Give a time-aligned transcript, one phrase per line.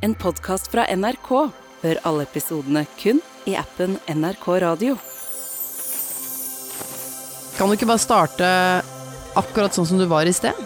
[0.00, 1.28] En podkast fra NRK.
[1.82, 3.18] Hør alle episodene kun
[3.48, 4.94] i appen NRK Radio.
[7.58, 8.48] Kan du ikke bare starte
[9.36, 10.56] akkurat sånn som du var i sted?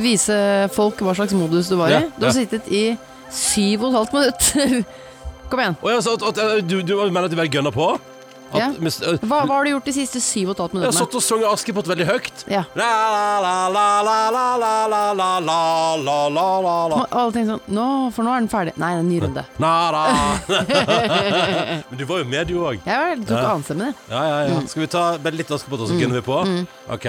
[0.00, 0.38] Vise
[0.72, 2.08] folk hva slags modus du var Ja, i.
[2.16, 2.38] Du har ja.
[2.40, 2.96] sittet i
[3.28, 4.88] syv og et halvt minutt.
[5.52, 5.76] Kom igjen.
[5.84, 7.92] Oh, ja, så at, at, du, du mener at du bare gønner på?
[8.54, 8.68] At, Ja.
[8.78, 10.92] mis- øh, Hva, hva har du gjort de siste syv og et halvt jeg har
[10.94, 12.44] satt og sunget Askepott veldig høyt.
[12.46, 12.62] Ja.
[12.78, 17.00] La, la, la, la, la, la, la, la, la, la, la, la, la.
[17.10, 18.76] Alle tenker sånn Nå, for nå er den ferdig.
[18.78, 19.44] Nei, det er en ny runde.
[19.58, 20.02] Na, da.
[21.90, 22.78] Men du var jo med, du òg.
[22.86, 23.50] Jeg tok Ja.
[23.54, 23.94] annenstemmen, det.
[24.14, 24.60] Ja, ja, ja.
[24.70, 26.66] Skal vi ta bare litt Askepott, og så gunner vi på?
[26.94, 27.06] OK.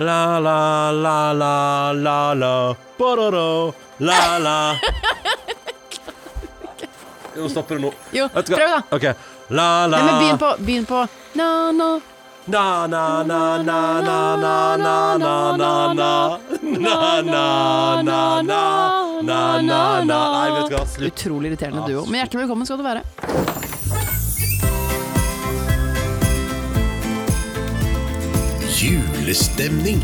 [0.00, 4.56] La, la, la, la, la, la, bororo, la, la.
[7.36, 7.92] Jo, stopper det nå.
[8.16, 8.80] Jo, du prøv, da.
[8.96, 9.06] OK.
[9.50, 12.00] La, la Nei, men begynn på, begynn på Na, na.
[12.46, 16.38] Na, na, na, na, na, na, na, na, na, na.
[16.62, 20.20] Na, na, na, na, na, na, na.
[20.38, 21.12] Nei, vet du hva, slutt.
[21.12, 22.06] Utrolig irriterende duo.
[22.06, 23.02] Men hjertelig velkommen skal du være.
[28.80, 30.00] Julestemning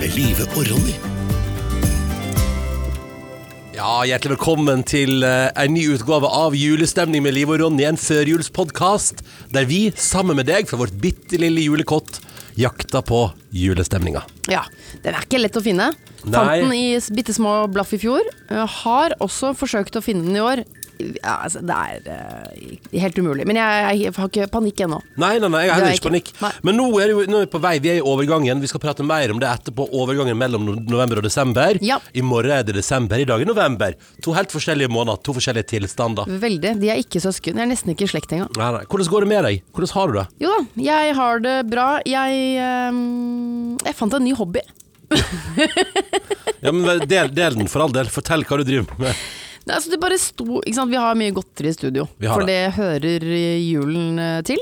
[0.00, 1.13] med Live og Ronny.
[3.84, 7.98] Ja, hjertelig velkommen til eh, en ny utgave av Julestemning med Liv og Ronny, en
[8.00, 9.18] førjulspodkast
[9.52, 12.16] der vi, sammen med deg fra vårt bitte lille julekott,
[12.56, 13.18] jakter på
[13.52, 14.22] julestemninga.
[14.48, 14.62] Ja,
[15.04, 15.90] Den er ikke lett å finne.
[16.22, 16.32] Nei.
[16.32, 18.24] Fant den i bitte små blaff i fjor.
[18.78, 20.64] Har også forsøkt å finne den i år.
[20.98, 23.46] Ja, altså, det er uh, helt umulig.
[23.48, 25.00] Men jeg, jeg har ikke panikk ennå.
[25.20, 26.30] Nei, nei, nei, jeg har er heller ikke panikk.
[26.42, 26.50] Nei.
[26.68, 28.62] Men nå er, det jo, nå er vi på vei, vi er i overgangen.
[28.62, 29.88] Vi skal prate mer om det etterpå.
[30.00, 31.80] Overgangen mellom november og desember.
[31.84, 31.98] Ja.
[32.14, 33.98] I morgen er det desember, i dag er november.
[34.24, 36.30] To helt forskjellige måneder, to forskjellige tilstander.
[36.44, 36.76] Veldig.
[36.82, 37.58] De er ikke søsken.
[37.58, 38.52] Jeg er nesten ikke i slekt engang.
[38.60, 38.84] Nei, nei.
[38.86, 39.66] Hvordan går det med deg?
[39.74, 40.26] Hvordan har du det?
[40.44, 41.88] Jo da, jeg har det bra.
[42.08, 42.40] Jeg
[42.94, 44.64] um, Jeg fant en ny hobby.
[46.64, 48.08] Ja, men del, del den, for all del.
[48.08, 49.18] Fortell hva du driver med.
[49.64, 50.92] Nei, altså det bare sto ikke sant?
[50.92, 52.58] Vi har mye godteri i studio, for det.
[52.76, 54.60] hører eh, julen eh, til.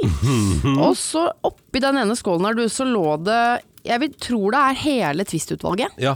[0.77, 3.41] Og så oppi den ene skålen her, du, så lå det
[3.89, 5.99] Jeg vil tror det er hele Twist-utvalget.
[5.99, 6.15] Ja.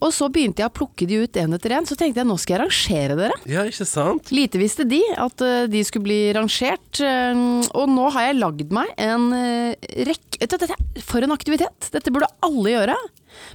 [0.00, 1.86] Og så begynte jeg å plukke de ut én etter én.
[1.88, 3.38] Så tenkte jeg nå skal jeg rangere dere.
[3.50, 4.30] ja, ikke sant?
[4.30, 7.00] Lite visste de at eh, de skulle bli rangert.
[7.02, 7.34] eh,
[7.74, 9.74] og nå har jeg lagd meg en uh,
[10.06, 10.46] rekke
[11.02, 11.90] For en aktivitet!
[11.90, 12.94] Dette burde alle gjøre.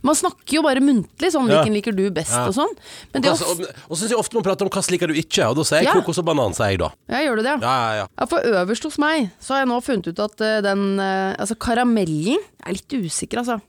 [0.05, 1.61] Man snakker jo bare muntlig, sånn Ja.
[1.63, 2.45] hvilken liker du best Ja.
[2.47, 2.71] og sånn.
[3.13, 5.07] Men det Og, så- og, og så syns jeg ofte man prater om hva liker
[5.07, 5.93] du ikke, og da sier jeg Ja.
[6.01, 6.91] kokos og banan, sier jeg da.
[7.09, 7.61] Ja, gjør du det?
[7.61, 8.25] Ja, ja, ja.
[8.25, 11.55] For øverst hos meg så har jeg nå funnet ut at eh, den eh, Altså
[11.55, 13.61] karamellen Jeg er litt usikker, altså.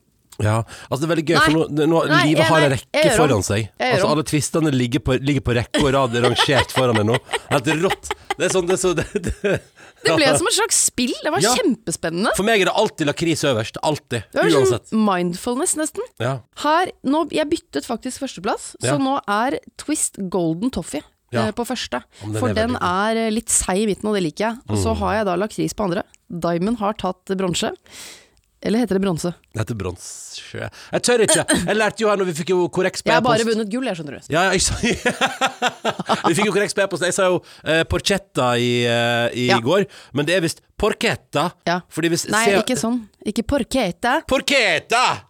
[0.43, 1.45] Ja, altså det er veldig gøy, Nei.
[1.45, 3.69] for nå, nå Nei, livet jeg- har en rekke foran seg.
[3.79, 4.09] Altså.
[4.11, 7.19] Alle tvistene ligger på, ligger på rekke og rad rangert foran deg nå.
[7.51, 8.11] Helt rått.
[8.37, 9.61] Det er sånn, det er så, det, det.
[10.05, 11.13] Det ble som et slags spill.
[11.23, 11.55] Det var Ja.
[11.55, 12.35] kjempespennende.
[12.37, 13.79] For meg er det alltid lakris øverst.
[13.83, 14.25] Alltid.
[14.35, 14.91] Det var Uansett.
[14.91, 16.03] sånn mindfulness, nesten.
[16.21, 16.41] Ja.
[16.65, 18.93] Her, nå, Jeg byttet faktisk førsteplass, Ja.
[18.93, 21.01] så nå er Twist Golden Toffee
[21.33, 21.47] Ja.
[21.47, 22.03] eh, på første.
[22.21, 22.71] den For er den.
[22.75, 22.83] Mm.
[22.83, 24.59] er eh, litt seig i midten, og det liker jeg.
[24.69, 26.03] Og så har jeg da lakris på andre.
[26.29, 27.73] Diamond har tatt bronse.
[28.65, 29.31] Eller heter det bronse?
[29.53, 30.41] Det heter bronse.
[30.57, 31.45] Jeg tør ikke.
[31.53, 33.85] Jeg lærte jo her når vi fikk jo korreks på Jeg har bare vunnet gull,
[33.91, 34.31] jeg, skjønner du.
[34.33, 34.79] Ja, jeg sa
[36.31, 37.05] Vi fikk jo korreks på e-post.
[37.05, 39.61] Jeg sa jo uh, porchetta i, uh, i Ja.
[39.65, 39.85] går,
[40.17, 41.51] men det er visst porchetta.
[41.69, 41.81] Ja.
[41.95, 43.01] Hvis Nei, se- ikke sånn.
[43.25, 43.43] Ikke.
[43.49, 44.13] Porchetta!
[44.19, 44.23] Nei,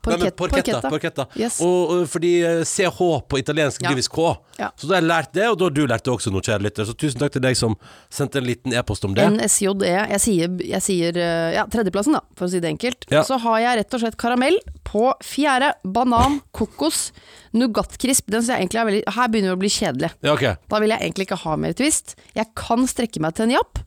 [0.02, 1.26] Porchetta, porchetta, porchetta.
[1.38, 1.60] Yes.
[1.62, 2.98] Og, og fordi eh, CH
[3.30, 3.90] på italiensk Ja.
[3.92, 4.24] blir visst K.
[4.58, 4.70] Ja.
[4.76, 6.64] Så da har jeg lært det, og da har du lært det også nå, kjære
[6.66, 6.88] lytter.
[6.88, 7.76] Så tusen takk til deg som
[8.10, 9.28] sendte en liten e-post om det.
[9.36, 9.74] NSJE.
[9.84, 13.06] Jeg sier, jeg sier eh, ja, tredjeplassen, da, for å si det enkelt.
[13.14, 13.22] Ja.
[13.28, 15.72] Så har jeg rett og slett karamell på fjerde.
[15.84, 17.12] Banan, kokos,
[17.54, 18.26] nougatkrisp.
[18.32, 20.12] Den syns jeg egentlig er veldig Her begynner det å bli kjedelig.
[20.24, 20.46] Ja, ok.
[20.70, 22.16] Da vil jeg egentlig ikke ha mer twist.
[22.34, 23.84] Jeg kan strekke meg til en japp.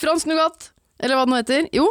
[0.00, 0.70] Fransk nougat,
[1.02, 1.66] eller hva det nå heter.
[1.74, 1.88] Jo.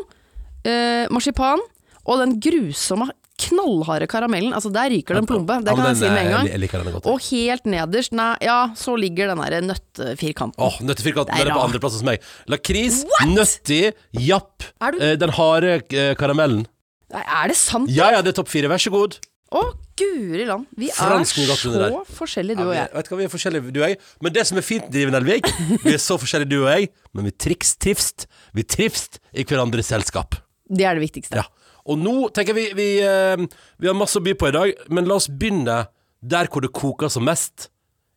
[0.68, 1.62] Eh, marsipan.
[2.04, 3.10] Og den grusomme,
[3.44, 4.54] knallharde karamellen.
[4.56, 5.56] Altså, der ryker det en plombe.
[5.66, 7.06] Det kan jeg si med en gang.
[7.10, 10.60] Og helt nederst, nei, ja, så ligger den der nøttefirkanten.
[10.64, 12.24] Åh, Nøttefirkanten Det er er på andreplass hos meg.
[12.52, 13.82] Lakris, nøtti,
[14.28, 14.68] japp.
[14.94, 16.66] Eh, den harde eh, karamellen.
[17.14, 17.90] Nei, Er det sant?
[17.94, 18.70] Ja ja, det er topp fire.
[18.72, 19.18] Vær så god.
[19.54, 19.64] Å,
[20.00, 20.66] guri land.
[20.78, 21.98] Vi Fransk er nougat så der.
[22.18, 22.90] forskjellige, Ja, du og jeg.
[22.94, 23.98] vet du hva, vi er forskjellige, du og jeg.
[24.22, 25.50] Men det som er fint, Driven Elvik,
[25.84, 28.28] vi er så forskjellige, du og jeg, men vi triks, trivst.
[28.54, 30.36] Vi trivst i hverandres selskap.
[30.70, 31.36] Det er det viktigste.
[31.44, 31.44] Ja.
[31.86, 33.38] Og nå tenker vi vi, eh,
[33.80, 35.88] vi har masse å by på i dag, men la oss begynne
[36.24, 37.70] der hvor det koker som mest.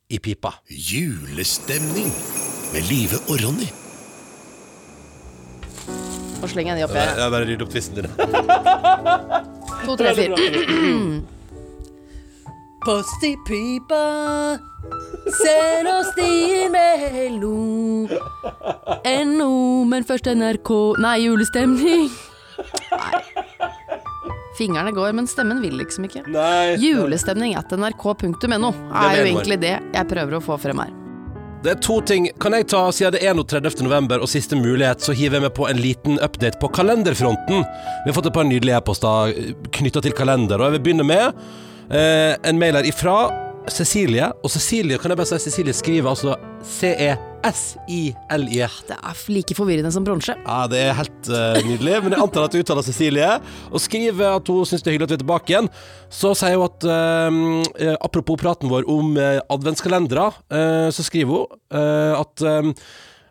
[0.09, 0.53] I pipa.
[0.71, 2.13] Julestemning
[2.73, 3.67] med Live og Ronny.
[6.41, 7.17] Nå slenger jeg de oppi her.
[7.19, 8.07] Jeg bare rydder opp tvisten din.
[9.87, 10.37] To, tre, fire.
[12.87, 14.59] Post i pipa,
[15.43, 17.57] send oss din melo.
[19.27, 20.71] NO, men først NRK
[21.03, 22.07] Nei, julestemning.
[22.93, 23.25] Nei.
[24.57, 26.23] Fingrene går, men stemmen vil liksom ikke.
[26.31, 26.77] Nei.
[26.79, 30.95] Julestemning at nrk.no er jo egentlig det jeg prøver å få frem her.
[31.67, 32.31] Det er to ting.
[32.39, 33.83] Kan jeg ta, siden det er 31.
[33.83, 37.67] november og siste mulighet, så hiver jeg med på en liten update på kalenderfronten.
[37.67, 39.35] Vi har fått et par nydelige e-poster
[39.75, 43.19] knytta til kalender, og jeg vil begynne med eh, en mail her ifra
[43.71, 44.27] Cecilie.
[44.45, 46.67] Og Cecilie, kan jeg bare si Cecilie skriver altså E
[47.47, 48.69] C-E-S-I-L-I-E.
[48.89, 50.35] Det er like forvirrende som bronse.
[50.35, 53.29] Ja, det er helt uh, nydelig, men jeg antar at du uttaler Cecilie.
[53.71, 55.71] Og skriver at hun syns det er hyggelig at vi er tilbake igjen.
[56.11, 57.31] Så sier hun at eh,
[57.87, 62.73] eh, apropos praten vår om uh, adventskalendere, eh, så skriver hun eh, at eh,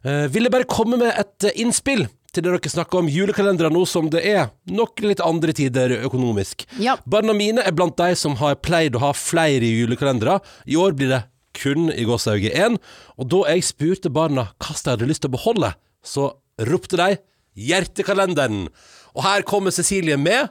[0.06, 2.06] eh, Ville bare komme med et eh, innspill
[2.36, 6.66] til det dere snakker om julekalendere nå som det er nok litt andre tider økonomisk.
[6.82, 6.98] Ja.
[7.08, 10.42] Barna mine er blant de som har pleid å ha flere julekalendere.
[10.68, 11.24] I år blir det
[11.56, 12.76] kun i gåsehauget én.
[13.16, 15.72] Og da jeg spurte barna hva de hadde lyst til å beholde,
[16.04, 16.34] så
[16.68, 17.18] ropte de
[17.56, 18.68] 'Hjertekalenderen'.
[19.16, 20.50] Og her kommer Cecilie med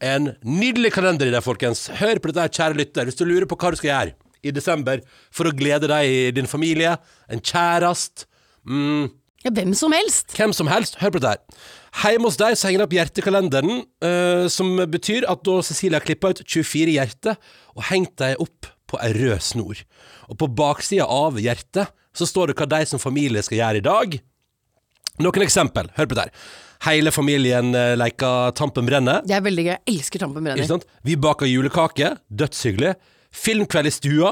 [0.00, 1.88] en nydelig kalender i deg, folkens.
[2.00, 5.02] Hør på dette, kjære lytter, hvis du lurer på hva du skal gjøre i desember
[5.30, 6.96] for å glede deg i din familie,
[7.28, 8.24] en kjærest
[8.64, 9.10] mm,
[9.44, 10.34] Ja, hvem som helst.
[10.36, 12.12] hvem som helst, hør på dette her.
[12.12, 16.04] Hjemme hos deg så henger det opp hjertekalenderen, eh, som betyr at da Cecilie har
[16.04, 17.38] klippa ut 24 hjerter
[17.74, 19.80] og hengt dem opp på ei rød snor.
[20.28, 23.86] Og på baksida av hjertet så står det hva de som familie skal gjøre i
[23.86, 24.18] dag.
[25.20, 26.34] Noen eksempel, hør på det her.
[26.86, 29.24] Hele familien eh, leker Tampen brenner.
[29.26, 29.72] Det er veldig gøy.
[29.74, 30.68] Jeg elsker Tampen Ikke brenner.
[30.70, 30.86] sant?
[31.04, 32.94] Vi baker julekake, dødshyggelig.
[33.36, 34.30] Filmkveld i stua.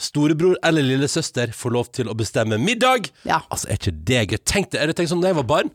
[0.00, 3.10] Storebror eller lillesøster får lov til å bestemme middag.
[3.28, 3.42] Ja.
[3.48, 4.38] Altså, er ikke det gøy?
[4.44, 5.70] Tenk det, er det tenkt sånn da jeg var barn?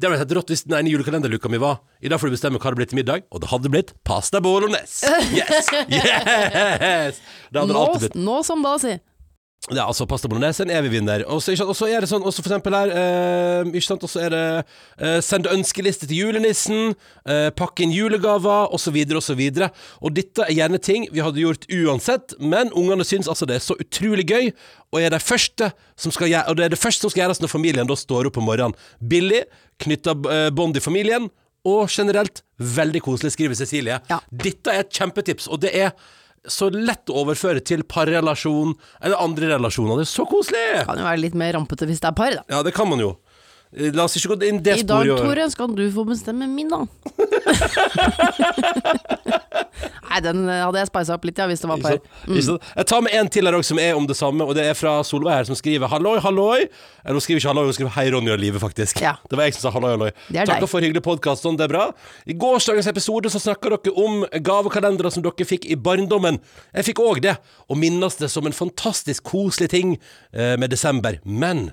[0.00, 2.56] Det hadde vært rått hvis den ene julekalenderluka mi var I dag får du bestemme
[2.62, 5.10] hva det blir til middag, og det hadde blitt pasta bolognese.
[5.36, 5.68] Yes!
[5.92, 7.20] Yes!
[7.52, 8.16] Det hadde det Nå, alltid blitt.
[8.24, 8.94] nå som da, si.
[9.68, 11.20] Ja, altså pasta bolognese en evig vinner.
[11.28, 14.32] Og så er det sånn, også for eksempel her eh, Ikke sant, og så er
[14.32, 16.94] det eh, send ønskeliste til julenissen,
[17.28, 19.42] eh, pakke inn julegaver, osv., osv.
[19.60, 19.66] Og
[20.00, 23.66] og dette er gjerne ting vi hadde gjort uansett, men ungene syns altså det er
[23.66, 24.48] så utrolig gøy,
[24.94, 27.42] og er det første som skal gjøre, og det er det første som skal gjøres
[27.44, 28.78] når familien da står opp om morgenen.
[29.12, 29.44] Billig,
[29.84, 31.28] knytta eh, bånd i familien,
[31.68, 34.00] og generelt veldig koselig, skriver Cecilie.
[34.08, 34.22] Ja.
[34.32, 35.92] Dette er et kjempetips, og det er
[36.48, 38.72] så lett å overføre til parrelasjon
[39.02, 40.00] eller andre relasjoner.
[40.00, 40.84] Det er så koselig!
[40.88, 42.46] Kan jo være litt mer rampete hvis det er par, da.
[42.48, 43.14] Ja, det kan man jo.
[43.70, 45.20] La oss ikke gå inn det I dag, sporet.
[45.22, 46.86] Tore, skal du få bestemme min, Nei,
[50.24, 51.98] den eh, hadde jeg spisa opp litt, ja, hvis det var par.
[52.26, 52.38] Mm.
[52.40, 54.76] Jeg tar med en til her også som er om det samme, og det er
[54.78, 56.68] fra Solveig her, som skriver 'halloi, halloi'.
[57.04, 59.00] Eller hun skriver ikke 'halloi', hun skriver 'hei, Ronny og Live', faktisk.
[59.00, 59.14] Ja.
[59.30, 60.12] Det var jeg som sa 'halloi, halloi'.
[60.30, 60.68] Deg.
[60.68, 61.92] for hyggelig podkast, sånn, det er bra.
[62.26, 66.40] I gårsdagens episode så snakka dere om gavekalendere som dere fikk i barndommen.
[66.74, 67.36] Jeg fikk òg det,
[67.68, 69.98] og minnes det som en fantastisk koselig ting
[70.32, 71.18] eh, med desember.
[71.24, 71.72] Men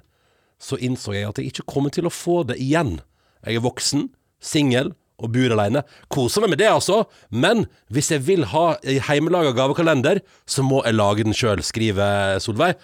[0.60, 3.02] så innså jeg at jeg ikke kommer til å få det igjen.
[3.46, 4.10] Jeg er voksen,
[4.42, 5.82] singel og bor alene.
[6.14, 7.02] Koser meg med det, altså,
[7.34, 12.76] men hvis jeg vil ha hjemmelaga gavekalender, så må jeg lage den sjøl, skriver Solveig.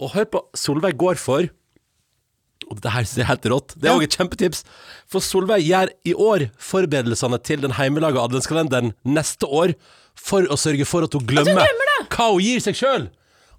[0.00, 1.48] Og hør på, Solveig går for
[2.66, 3.74] og det her synes jeg er helt rått.
[3.78, 4.02] Det er Ja.
[4.02, 4.64] et kjempetips.
[5.06, 9.74] For Solveig gjør i år forberedelsene til den hjemmelaga adventskalenderen neste år
[10.16, 11.62] for å sørge for at hun glemmer,
[12.10, 13.04] hva hun gir seg sjøl.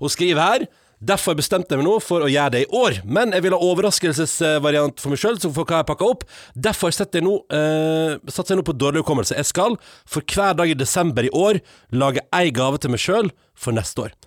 [0.01, 0.65] Hun skriver her
[0.97, 3.59] Derfor bestemte jeg meg nå for å gjøre det i år, men jeg vil ha
[3.61, 6.23] overraskelsesvariant for meg sjøl, for hva jeg pakka opp.
[6.57, 9.37] Derfor setter jeg nå, eh, satser jeg nå på dårlig hukommelse.
[9.37, 9.77] Jeg skal
[10.09, 11.61] for hver dag i desember i år
[11.93, 14.17] lage ei gave til meg sjøl for neste år.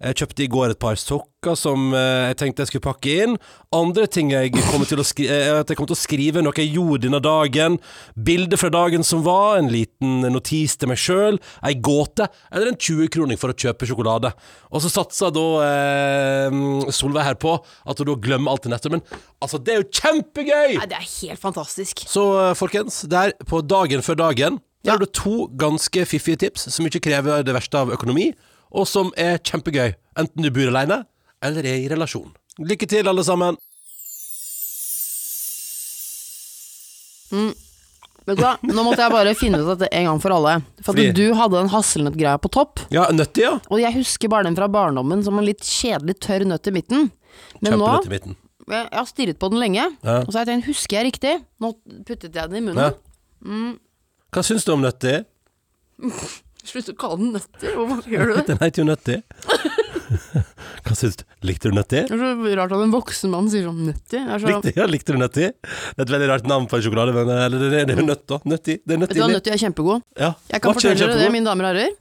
[0.00, 3.34] Jeg kjøpte i går et par sokker som eh, jeg tenkte jeg skulle pakke inn.
[3.76, 6.72] Andre ting jeg kommer til å skri eh, jeg kommer til å skrive noe jeg
[6.72, 7.76] gjorde denne dagen.
[8.16, 11.36] Bilde fra dagen som var, en liten notis til meg sjøl,
[11.68, 14.32] ei gåte, eller en 20-kroning for å kjøpe sjokolade.
[14.72, 16.60] Og så satser da eh,
[16.96, 18.96] Solveig her på at hun da glemmer alt til nettet.
[18.96, 19.04] Men
[19.44, 20.78] altså, det er jo kjempegøy!
[20.80, 22.06] Nei, det er helt fantastisk.
[22.08, 26.70] Så eh, folkens, der på dagen før dagen Der har du to ganske fiffige tips
[26.72, 28.30] som ikke krever det verste av økonomi,
[28.72, 31.04] og som er kjempegøy, enten du bor alene
[31.42, 32.30] eller er i relasjon.
[32.58, 33.56] Lykke til, alle sammen.
[37.30, 38.52] Vet du hva?
[38.62, 40.58] Nå måtte jeg bare finne ut dette en gang for alle.
[40.82, 42.80] For Fordi- at du hadde den hasselnøttgreia på topp.
[42.90, 43.58] Ja, nøttig, ja.
[43.70, 47.10] Og jeg husker bare den fra barndommen som en litt kjedelig tørr nøtt i midten.
[47.62, 48.36] Men nå Kjempenøtt i midten.
[48.70, 50.18] Jeg jeg har stirret på den lenge, Ja.
[50.20, 51.44] og så har jeg tenkt, husker jeg riktig?
[51.60, 51.74] Nå
[52.04, 52.90] puttet jeg den i Ja.
[53.42, 53.78] munnen.
[54.32, 55.24] Hva syns du om nøttig?
[56.60, 58.42] Slutt å kalle den nøtter, hvorfor gjør du det?
[58.50, 59.16] Den heter jo Nøtti.
[60.84, 61.24] Hva syns du?
[61.46, 62.02] Likte du nøttig?
[62.08, 64.18] Det er så rart at en voksen mann sier sånn nøtti.
[64.26, 65.48] Så, Likte, ja, likte du nøttig?
[65.62, 68.06] Det er et veldig rart navn på en sjokolade, men eh, eller, det, er- jo
[68.08, 68.40] nøtt, da.
[68.50, 68.78] Nøttig.
[68.84, 70.02] Det er vet du hva, Nøtti er kjempegod.
[70.18, 70.32] Ja.
[70.50, 71.94] Jeg kan fortelle dere det, mine damer og herrer,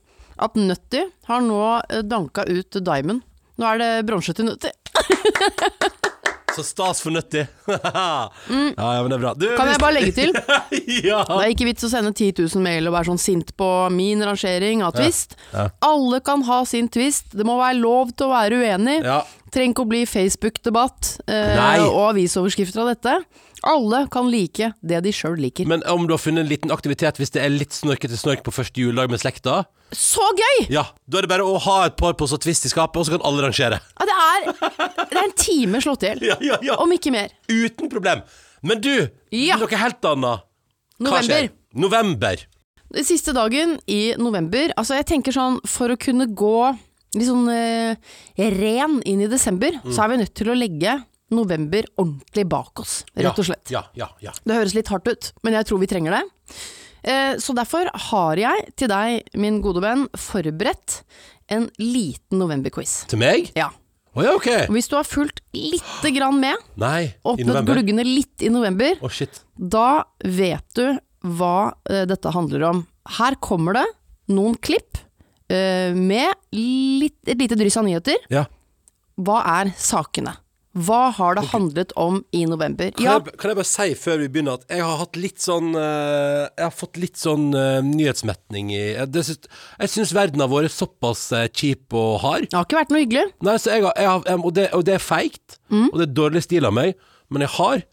[0.47, 3.21] at Nøtti har nå eh, danka ut Diamond.
[3.59, 4.71] Nå er det bronse til Nøtti.
[6.55, 7.43] Så stas for Nøtti.
[7.69, 8.29] ja,
[8.77, 9.33] ja, men det er bra.
[9.37, 9.57] Du, Mm.
[9.57, 10.31] Kan jeg bare legge til?
[11.09, 11.21] ja.
[11.27, 14.21] Det er ikke vits å sende 10 000 mail og være sånn sint på min
[14.25, 15.35] rangering av twist.
[15.53, 15.67] ja.
[15.85, 17.31] Alle kan ha sin twist.
[17.33, 18.99] Det må være lov til å være uenig.
[19.49, 23.15] Trenger ikke å bli Facebook-debatt eh, og avisoverskrifter av dette.
[23.67, 25.67] Alle kan like det de sjøl liker.
[25.67, 28.53] Men om du har funnet en liten aktivitet hvis det er litt snorkete snork på
[28.55, 30.67] første juledag med slekta, Så gøy!
[30.69, 33.05] ja, da er det bare å ha et par på sånn Twist i skapet, og
[33.07, 33.79] så kan alle rangere.
[33.99, 34.69] Ja, det, er,
[35.09, 36.21] det er en time slått i hjel.
[36.29, 36.75] Ja, ja, ja.
[36.79, 37.33] Om ikke mer.
[37.49, 38.21] Uten problem.
[38.61, 39.57] Men du, Ja.
[39.57, 40.45] noe helt annet.
[40.99, 41.23] Hva November.
[41.27, 41.49] skjer?
[41.73, 42.45] November.
[42.93, 44.71] Den Siste dagen i november.
[44.77, 46.55] Altså, jeg tenker sånn, for å kunne gå
[47.15, 47.95] litt sånn eh,
[48.37, 49.91] ren inn i desember, Mm.
[49.93, 50.95] så er vi nødt til å legge
[51.31, 53.69] november ordentlig bak oss, rett og slett.
[53.73, 54.31] Ja, ja, ja.
[54.43, 56.23] Det høres litt hardt ut, men jeg tror vi trenger det.
[57.03, 61.01] Eh, Så derfor har jeg til deg, min gode venn, forberedt
[61.49, 63.05] en liten novemberquiz.
[63.09, 63.51] Til meg?
[63.55, 63.69] Ja.
[64.17, 64.47] Oh, ja, ok.
[64.73, 69.43] Hvis du har fulgt lite grann med, Nei, åpnet gluggene litt i november, shit.
[69.55, 70.97] da vet du
[71.37, 72.81] hva eh, dette handler om.
[73.19, 73.85] Her kommer det
[74.33, 74.97] noen klipp
[75.49, 78.17] eh, med litt, et lite dryss av nyheter.
[78.33, 78.45] Ja.
[79.19, 80.35] Hva er sakene?
[80.79, 82.91] Hva har det handlet om i november?
[82.95, 85.41] Kan, Ja, jeg, kan jeg bare si før vi begynner at jeg har hatt litt
[85.43, 89.49] sånn eh, Jeg har fått litt sånn uh, nyhetsmetning i Jeg, det syns-
[89.81, 92.47] jeg syns verden har vært såpass uh, kjip og hard.
[92.49, 93.27] det har ikke vært noe hyggelig.
[93.49, 95.87] Nei, så jeg har, jeg har, jeg, og, det, og det er feigt, Mm.
[95.93, 96.95] og det er dårlig stil av meg,
[97.29, 97.83] men jeg har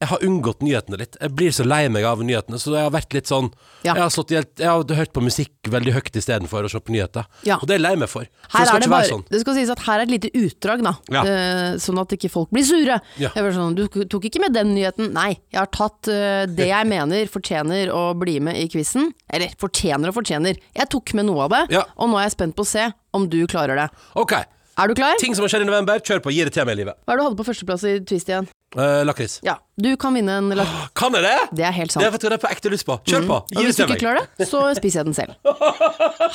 [0.00, 1.16] jeg har unngått nyhetene litt.
[1.20, 3.50] Jeg blir så lei meg av nyhetene, så jeg har vært litt sånn
[3.84, 3.94] Ja.
[3.94, 7.24] Jeg har, slått jeg har hørt på musikk veldig høyt istedenfor å se på nyheter.
[7.44, 7.58] Ja.
[7.60, 8.24] Og det er jeg lei meg for.
[8.48, 9.24] For Her det skal er det, ikke bare, være sånn.
[9.30, 10.92] det skal sies at her er et lite utdrag, da.
[11.12, 11.22] Ja.
[11.24, 12.96] Uh, sånn at ikke folk blir sure.
[13.20, 13.30] Ja.
[13.36, 15.12] Jeg var sånn, du tok ikke med den nyheten.
[15.16, 19.12] Nei, jeg har tatt uh, det jeg mener fortjener å bli med i quizen.
[19.28, 20.56] Eller fortjener og fortjener.
[20.76, 21.84] Jeg tok med noe av det, Ja.
[22.00, 23.88] og nå er jeg spent på å se om du klarer det.
[24.16, 24.32] Ok.
[24.80, 25.18] Er du klar?
[25.20, 26.32] Ting som har skjedd i november, kjør på.
[26.32, 26.96] Gi det til meg i livet.
[27.04, 28.48] Hva er det du hadde på førsteplass i Twist igjen?
[28.76, 29.40] Uh, Lakris.
[29.42, 30.90] Ja, du kan vinne en lakris.
[31.00, 31.38] Kan jeg det?
[31.58, 32.22] Det er helt Det har sant.
[32.30, 32.98] jeg på ekte lyst på.
[33.08, 33.38] Kjør på.
[33.42, 35.34] Og Gi hvis du ikke klarer det, så spiser jeg den selv.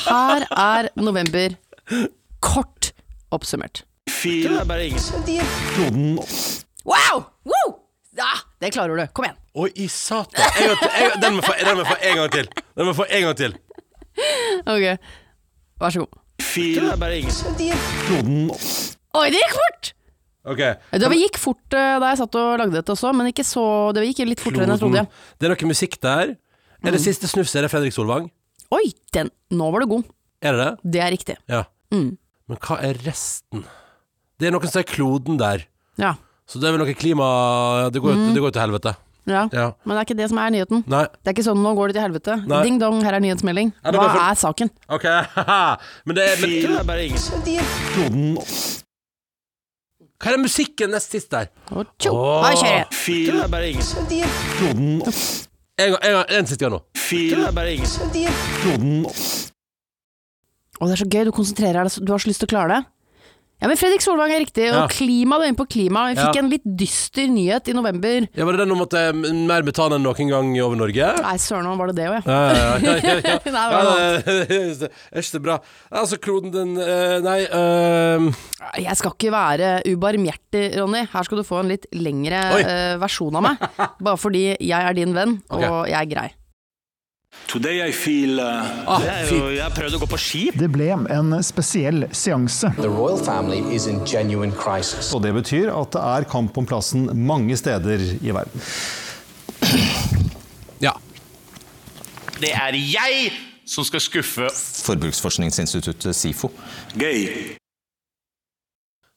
[0.04, 1.56] Her er november
[2.44, 2.92] kort
[3.32, 3.86] oppsummert.
[6.86, 7.24] Wow!
[7.48, 7.68] Woo!
[8.20, 9.06] Ja, det klarer du.
[9.16, 9.40] Kom igjen.
[9.56, 10.44] Oi, i satan.
[11.24, 12.48] Den må jeg få- den må jeg få en gang til.
[12.76, 13.56] Den må jeg få en gang til.
[14.68, 14.86] Ok,
[15.82, 16.22] vær så god.
[19.16, 19.94] Oi, det gikk fort!
[20.46, 20.58] Ok.
[20.92, 24.04] Det gikk fort eh, da jeg satt og lagde dette også, men ikke så Det
[24.14, 25.08] gikk litt fortere enn jeg trodde.
[25.40, 26.36] Det er noe musikk der.
[26.86, 26.92] Er Mm.
[26.92, 27.56] det siste snufset?
[27.58, 28.30] Er det Fredrik Solvang?
[28.72, 30.04] Oi, den, nå var du god.
[30.42, 30.92] Er det det?
[30.92, 31.38] Det er riktig.
[31.50, 31.64] Ja.
[31.92, 32.18] Mm.
[32.48, 33.64] Men hva er resten?
[34.38, 35.66] Det er noen som er kloden der.
[35.98, 36.14] Ja.
[36.46, 38.34] Så det er vel noe klima Det går, Mm.
[38.54, 38.96] til helvete.
[39.26, 39.50] ja.
[39.52, 39.72] Ja.
[39.86, 40.84] Men det er ikke det som er nyheten.
[40.88, 41.06] Nei.
[41.24, 42.48] Det er ikke sånn 'nå går det til helvete'.
[42.48, 42.64] Nei.
[42.64, 43.74] Ding dong, her er nyhetsmelding.
[43.84, 44.70] Hva var for- er saken?
[44.90, 45.04] Ok,
[46.06, 46.38] men det er
[48.12, 48.38] men,
[50.22, 51.50] Hva er det musikken nest sist der?
[52.00, 52.44] Tjo, Åh.
[52.46, 52.88] da kjører jeg.
[55.76, 56.80] En gang, en, gang, en siste gang nå.
[60.76, 62.72] Å, det er så gøy, du konsentrerer deg, du har så lyst til å klare
[62.78, 62.82] det.
[63.66, 64.88] Ja, men Fredrik Solvang er riktig, og Ja.
[64.94, 66.04] klima, du er inne på klima.
[66.14, 66.42] Vi fikk Ja.
[66.44, 68.28] en litt dyster nyhet i november.
[68.38, 71.08] Ja, Var det den om at det er mer metan enn noen gang over Norge?
[71.24, 72.22] Nei, søren, var det det òg, ja.
[72.30, 73.40] Ja, ja, ja, ja, ja.
[73.42, 73.98] Nei, det var noe.
[73.98, 74.22] Ja,
[74.86, 75.58] det er ikke så bra.
[75.92, 78.30] Altså, kloden den eh, Nei ehm,
[78.78, 81.08] Jeg skal ikke være ubarmhjertig, Ronny.
[81.12, 82.62] Her skal du få en litt lengre Oi.
[82.62, 83.58] eh, versjon av meg.
[84.06, 85.88] Bare fordi jeg er din venn, og Ok.
[85.90, 86.30] jeg er grei.
[87.48, 90.44] Today I feel uh, Ah, jo, Jeg har prøvd å gå på ski.
[90.58, 92.72] Det ble en spesiell seanse.
[92.80, 95.12] The royal family is in genuine crisis.
[95.16, 98.66] Og det betyr at det er kamp om plassen mange steder i verden.
[100.84, 100.96] Ja.
[102.42, 103.30] Det er jeg
[103.66, 104.50] som skal skuffe
[104.86, 106.52] Forbruksforskningsinstituttet SIFO.
[107.00, 107.56] gay.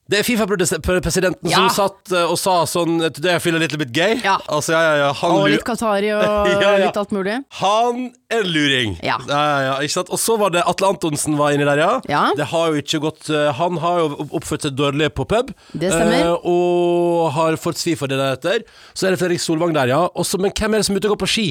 [0.09, 1.59] Det er Fifa-presidenten Ja.
[1.59, 4.15] som satt eh, og sa sånn Today I feel a little bit gay.
[4.25, 4.39] Ja.
[4.49, 5.09] Altså, ja, ja, ja.
[5.19, 6.47] Han, Og litt Qatari og
[6.81, 7.35] litt alt mulig.
[7.59, 7.99] han
[8.33, 8.95] er en luring.
[9.05, 9.19] Ja.
[9.29, 10.09] Ja, ja, ikke sant?
[10.09, 11.91] Og så var det Atle Antonsen var inni der, ja.
[12.09, 12.23] Ja.
[12.39, 15.53] Det har jo ikke gått eh, Han har jo oppført seg dårlig på pub.
[15.77, 16.25] Det stemmer.
[16.25, 18.65] eh, og har fått svi for det deretter.
[18.97, 20.01] Så er det Fredrik Solvang der, ja.
[20.17, 21.47] Også, men hvem er det som er ute og går på ski?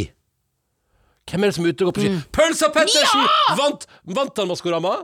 [1.30, 2.18] Hvem er det som er ute og går på ski?
[2.34, 3.26] Pølsa Pettersen!
[3.58, 3.86] Vant,
[4.18, 4.96] vant han Maskorama?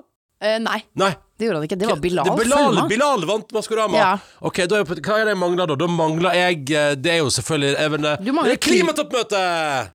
[0.45, 1.11] Eh, nei, Nei.
[1.39, 1.79] det gjorde han ikke.
[1.81, 2.29] Det var Bilal.
[2.29, 3.97] Det Bilal, Bilal vant Maskorama.
[3.97, 4.11] Ja.
[4.45, 5.77] Ok, da er Hva er det jeg mangler da?
[5.81, 9.43] Da mangler jeg eh, Det er jo selvfølgelig even, Du det er klimatoppmøte!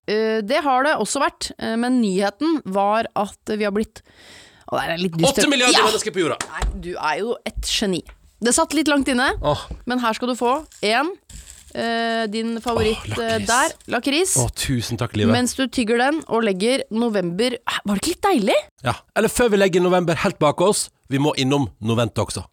[0.09, 4.01] Uh, det har det også vært, uh, men nyheten var at vi har blitt
[4.69, 5.43] Å, det er litt dystert.
[5.43, 5.85] Åtte milliarder Ja!
[5.91, 6.39] mennesker på jorda.
[6.55, 8.01] Nei, du er jo et geni.
[8.39, 9.65] Det satt litt langt inne, oh.
[9.89, 11.09] men her skal du få én.
[11.69, 13.75] Uh, din favoritt oh, der.
[13.93, 14.35] Lakris.
[14.41, 15.35] Oh, tusen takk, livet.
[15.35, 18.59] Mens du tygger den og legger november Var det ikke litt deilig?
[18.85, 18.95] Ja.
[19.17, 22.47] Eller før vi legger november helt bak oss, vi må innom Noventa også.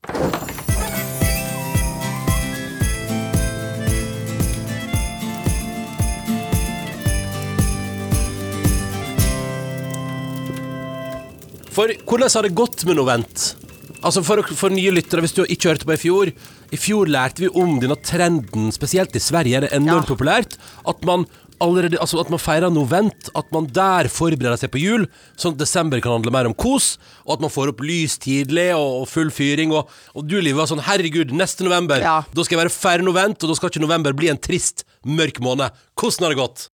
[11.76, 13.65] For hvordan har det gått med Novent?
[14.04, 16.30] Altså for, for nye lyttere, hvis du ikke hørte på i fjor
[16.74, 20.14] I fjor lærte vi om denne trenden, spesielt i Sverige er det enormt Ja.
[20.14, 21.24] populært, at man
[21.62, 25.06] allerede, altså at man feirer Novent, at man der forbereder seg på jul,
[25.40, 28.66] sånn at desember kan handle mer om kos, og at man får opp lys tidlig
[28.76, 29.72] og, og full fyring.
[29.72, 32.18] Og, og du, Liv, var sånn herregud, neste november, Ja.
[32.28, 35.40] da skal jeg være feir Novent, og da skal ikke november bli en trist, mørk
[35.40, 35.72] måned.
[35.96, 36.66] Hvordan har det gått?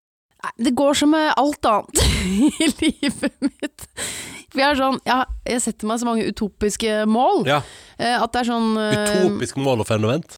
[0.57, 2.01] Det går som med alt annet
[2.65, 3.85] i livet mitt.
[4.51, 7.45] For jeg, sånn, jeg, jeg setter meg så mange utopiske mål.
[7.47, 7.61] Ja,
[7.97, 10.37] eh, At det er sånn eh, Utopisk mål å feire Novent?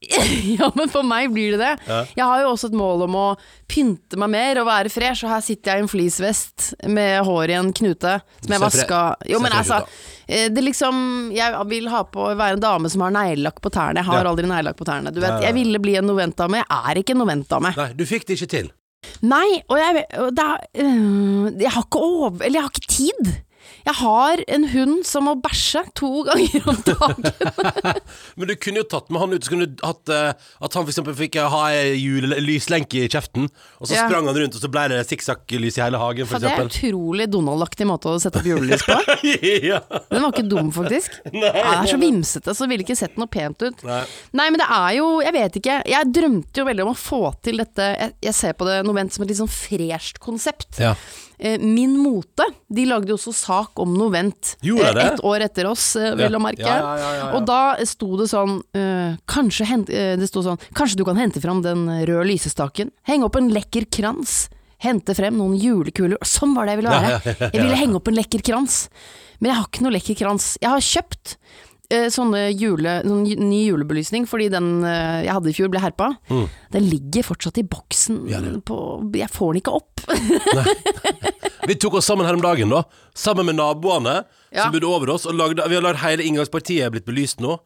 [0.56, 1.72] Ja, men for meg blir det det.
[1.90, 1.98] Ja.
[2.16, 3.24] Jeg har jo også et mål om å
[3.68, 7.52] pynte meg mer og være fresh, og her sitter jeg i en fleecevest med hår
[7.52, 9.82] i en knute som jeg vaska Jo, men altså
[10.24, 14.00] eh, det liksom Jeg vil ha på være en dame som har neglelakk på tærne.
[14.00, 14.30] Jeg har Ja.
[14.32, 15.12] aldri neglelakk på tærne.
[15.12, 16.62] Du vet, jeg ville bli en noventdame.
[16.64, 17.74] Jeg er ikke en noventdame.
[17.76, 18.72] Nei, du fikk det ikke til.
[19.20, 20.24] Nei, og jeg, er,
[20.76, 22.30] øh, jeg har ikke over...
[22.30, 23.32] Eller jeg har ikke tid.
[23.86, 27.28] Jeg har en hund som må bæsje to ganger om dagen.
[28.38, 30.32] Men du kunne jo tatt med han ut, så kunne du hatt uh,
[30.64, 31.62] at han eksempel fikk ha
[32.44, 33.48] lyslenke i kjeften,
[33.80, 34.06] og så Ja.
[34.08, 36.90] sprang han rundt, og så ble det sikksakk-lys i hele hagen, For det er eksempel.
[36.92, 38.98] utrolig Donald-aktig måte å sette opp julelys på.
[39.70, 39.80] ja.
[40.10, 41.20] Den var ikke dum, faktisk.
[41.32, 43.84] Nei, jeg er så vimsete, så ville ikke sett noe pent ut.
[43.86, 44.02] Nei.
[44.36, 45.78] Nei, men det er jo Jeg vet ikke.
[45.90, 49.12] Jeg drømte jo veldig om å få til dette Jeg, jeg ser på det Novent
[49.14, 50.78] som et litt sånn fresht konsept.
[50.80, 50.94] Ja.
[51.40, 55.66] Eh, Min Mote de lagde jo også sak om Novent Gjorde eh, ett år etter
[55.70, 56.38] oss, eh, vel Ja.
[56.38, 56.60] å merke.
[56.66, 57.28] Ja, ja, ja, ja, ja.
[57.38, 61.16] Og da sto det sånn eh, kanskje, hent, eh, det sto sånn Kanskje du kan
[61.16, 62.90] hente fram den røde lysestaken?
[63.08, 64.50] Henge opp en lekker krans?
[64.84, 66.16] Hente frem noen julekuler?
[66.24, 67.34] Sånn var det jeg ville være.
[67.52, 68.88] Jeg ville henge opp en lekker krans.
[69.40, 70.46] Men jeg har ikke noe lekker krans.
[70.60, 71.34] Jeg har kjøpt
[71.90, 76.12] sånne jule, sånn ny julebelysning, fordi den eh, jeg hadde i fjor ble herpa.
[76.30, 78.28] Den ligger fortsatt i boksen Mm.
[78.30, 78.76] Ja, på
[79.16, 80.00] Jeg får den ikke opp.
[81.68, 82.82] Vi tok oss sammen her om dagen, da.
[83.14, 84.64] Sammen med naboene Ja.
[84.64, 85.26] som bodde over oss.
[85.26, 87.58] Og lagde, vi har lagd hele inngangspartiet blitt belyst nå.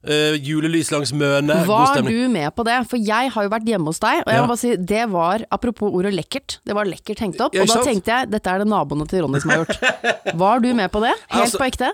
[0.00, 1.58] Uh, julelys langs Møne.
[1.68, 2.78] Var du med på det?
[2.88, 4.42] For jeg har jo vært hjemme hos deg, og jeg Ja.
[4.46, 7.52] må bare si, det var, apropos ordet lekkert, det var lekkert hengt opp.
[7.54, 10.34] Ja, og da tenkte jeg, dette er det naboene til Ronny som har gjort.
[10.40, 11.12] Var du med på det?
[11.28, 11.92] Helt Altså- på ekte?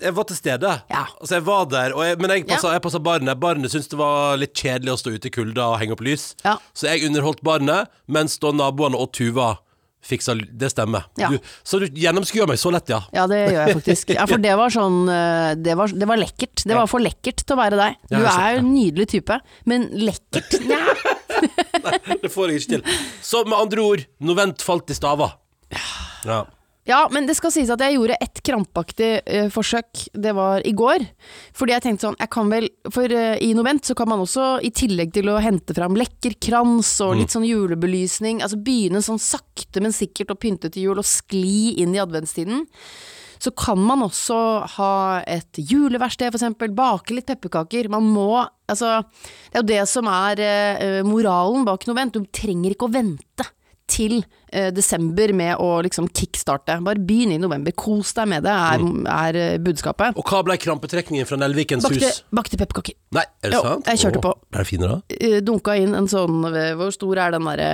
[0.00, 0.70] Jeg var til stede.
[0.90, 1.02] Ja.
[1.20, 3.40] Altså, jeg var der, og jeg, men jeg passa, jeg passa barnet.
[3.40, 6.32] Barnet syntes det var litt kjedelig å stå ute i kulda og henge opp lys.
[6.44, 6.56] Ja.
[6.76, 9.54] Så jeg underholdt barnet, mens da naboene og Tuva
[10.04, 11.06] fiksa Det stemmer.
[11.16, 11.30] Ja.
[11.32, 13.00] Du, så du gjennomskuer meg så lett, ja.
[13.16, 14.10] Ja, det gjør jeg faktisk.
[14.16, 16.64] Ja, for det var sånn eh, Det var, det var lekkert.
[16.68, 17.96] Det var for lekkert til å være deg.
[18.12, 19.38] Du er jo en nydelig type,
[19.70, 20.58] men lekkert
[21.84, 23.00] Nei, Det får jeg ikke til.
[23.24, 25.32] Så med andre ord, Novent falt i stava.
[26.24, 26.44] Ja.
[26.84, 30.04] Ja, men det skal sies at jeg gjorde ett krampaktig uh, forsøk.
[30.12, 31.06] Det var i går.
[31.56, 34.58] Fordi jeg tenkte sånn, jeg kan vel For uh, i Novent så kan man også,
[34.60, 39.22] i tillegg til å hente fram lekker krans og litt sånn julebelysning, altså begynne sånn
[39.22, 42.66] sakte, men sikkert å pynte til jul og skli inn i adventstiden.
[43.40, 44.36] Så kan man også
[44.76, 44.92] ha
[45.28, 46.72] et juleverksted, for eksempel.
[46.76, 47.90] Bake litt pepperkaker.
[47.92, 49.02] Man må Altså,
[49.52, 52.16] det er jo det som er uh, moralen bak Novent.
[52.16, 53.44] Du trenger ikke å vente
[53.90, 54.22] til
[54.74, 56.76] desember med å liksom kickstarte.
[56.86, 57.72] Bare begynn i november.
[57.78, 60.14] Kos deg med det, er, er eh, budskapet.
[60.20, 62.20] Og hva ble krampetrekningen fra Nelvikens Bakte, hus?
[62.34, 62.94] bakte pepperkaker.
[63.14, 63.90] Nei, er det Jo, sant?
[63.92, 64.32] jeg kjørte Åh, på.
[64.54, 64.98] Er det fine, da?
[65.18, 67.68] Eh, Dunka inn en sånn eh, Hvor stor er den derre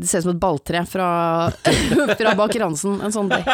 [0.00, 1.06] Det ser ut som et balltre fra,
[2.20, 2.98] fra Baker Hansen.
[3.04, 3.46] En sånn deig.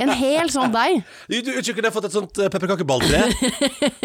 [0.00, 1.00] En hel sånn deig.
[1.30, 3.24] Du, du, at jeg har fått et sånt pepperkakeballtre.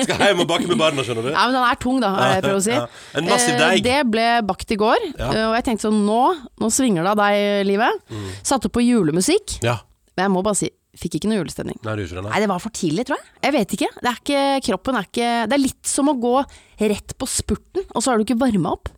[0.05, 1.31] Skal hjem og bake med barna, skjønner du.
[1.35, 2.75] Nei, men den er tung, da, har jeg prøver å si.
[2.81, 2.87] Ja,
[3.19, 3.83] en massiv Eh, deig.
[3.85, 5.29] Det ble bakt i går, Ja.
[5.31, 6.21] eh, og jeg tenkte sånn nå,
[6.59, 7.94] nå svinger det av deg, livet.
[8.09, 8.31] Mm.
[8.43, 9.79] Satte på julemusikk, Ja.
[10.15, 11.77] men jeg må bare si, fikk ikke noe julestemning.
[11.83, 11.95] Nei.
[12.29, 13.25] Nei, det var for tidlig, tror jeg.
[13.43, 13.89] Jeg vet ikke.
[14.01, 16.35] Det er ikke kroppen er ikke Det er litt som å gå
[16.79, 18.89] rett på spurten, og så har du ikke varma opp.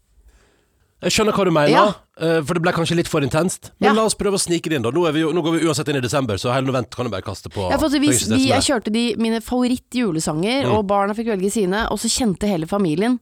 [1.01, 1.93] Jeg skjønner hva du mener, Ja.
[2.19, 3.71] Eh, for det ble kanskje litt for intenst.
[3.79, 3.93] Men Ja.
[3.93, 4.91] la oss prøve å snike det inn, da.
[4.91, 7.11] Nå, er vi nå går vi uansett inn i desember, så hele novent kan du
[7.11, 7.69] bare kaste på.
[7.71, 10.71] Ja, vi, vi, jeg kjørte de, mine favoritt-julesanger, Mm.
[10.77, 13.19] og barna fikk velge sine, og så kjente hele familien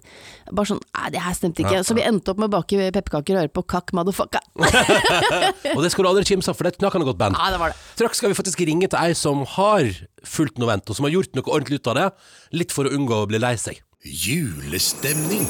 [0.52, 1.84] bare sånn Nei, det her stemte ikke.
[1.86, 4.40] Så vi endte opp med å bake pepperkaker og høre på Kakk Motherfucka.
[5.76, 7.36] Og det skal du aldri kimse av, for det er et knakende godt band.
[7.38, 7.78] Ja, det var det.
[7.96, 9.90] Straks skal vi faktisk ringe til ei som har
[10.26, 12.08] fulgt novent, og som har gjort noe ordentlig ut av det.
[12.54, 13.82] Litt for å unngå å bli lei seg.
[14.06, 15.46] Julestemning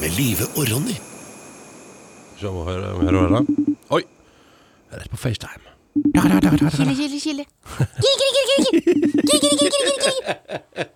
[0.00, 0.98] med Live og Ronny.
[2.38, 3.74] Se om vi hører, om vi hører det.
[3.96, 4.02] Oi!
[4.94, 5.64] Rett på FaceTime.
[5.98, 7.44] Kille, kille, kille.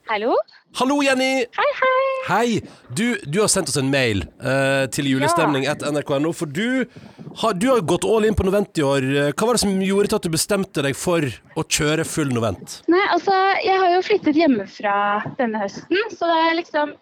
[0.06, 0.36] Hallo?
[0.78, 1.30] Hallo, Jenny!
[1.56, 2.04] Hei, hei.
[2.28, 2.60] Hei!
[2.94, 6.84] Du, du har sendt oss en mail eh, til julestemning etter nrk.no, for du
[7.42, 9.02] har, du har gått all in på Novent i år.
[9.26, 11.26] Eh, Hva var det som gjorde til at du bestemte deg for
[11.58, 12.78] å kjøre full Novent?
[12.92, 13.34] Nei, altså,
[13.66, 14.94] jeg har jo flyttet hjemmefra
[15.40, 16.94] denne høsten, så det er liksom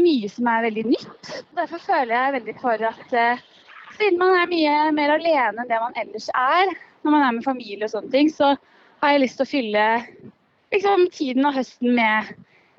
[0.00, 1.32] mye som er veldig nytt.
[1.58, 3.42] Derfor føler jeg veldig for at eh,
[4.02, 7.46] siden man er mye mer alene enn det man ellers er, når man er med
[7.46, 8.54] familie og sånne ting, så
[9.02, 9.84] har jeg lyst til å fylle
[10.74, 12.32] liksom, tiden og høsten med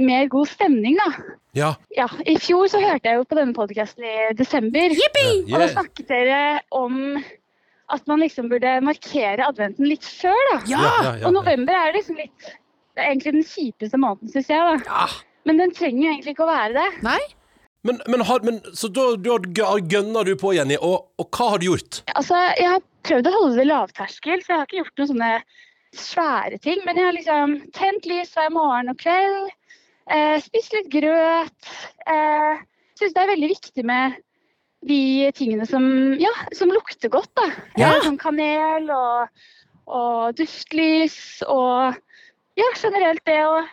[0.04, 1.10] mer god stemning, da.
[1.54, 1.70] Ja.
[1.94, 4.96] Ja, I fjor så hørte jeg jo på denne podkasten i desember.
[4.96, 6.40] Og da snakket dere
[6.74, 7.20] om
[7.94, 10.58] at man liksom burde markere adventen litt før, da.
[10.72, 12.50] Ja, ja, ja, Og november er liksom litt
[12.94, 14.82] Det er egentlig den kjipeste måneden, syns jeg.
[14.88, 15.06] da.
[15.50, 16.90] Men den trenger jo egentlig ikke å være det.
[17.06, 17.22] Nei?
[17.84, 19.38] Men, men, har, men så da, da
[19.92, 20.78] gønner du på, Jenny.
[20.80, 22.02] Og, og hva har du gjort?
[22.16, 25.32] Altså, Jeg har prøvd å holde det lavterskel, så jeg har ikke gjort noen sånne
[26.00, 26.80] svære ting.
[26.88, 29.52] Men jeg har liksom tent lys hver morgen og kveld.
[30.12, 31.74] Eh, spist litt grøt.
[32.08, 32.64] Eh,
[33.00, 34.20] Syns det er veldig viktig med
[34.86, 35.84] de tingene som,
[36.22, 37.32] ja, som lukter godt.
[37.40, 37.48] da.
[37.80, 37.94] Ja.
[38.04, 39.32] Som kanel og,
[39.90, 41.96] og duftlys og
[42.60, 43.64] ja, generelt det å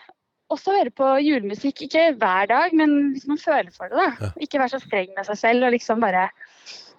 [0.55, 1.87] også høre på julemusikk.
[1.87, 4.11] Ikke hver dag, men hvis man føler for det.
[4.21, 4.33] da.
[4.43, 6.29] Ikke være så streng med seg selv og liksom bare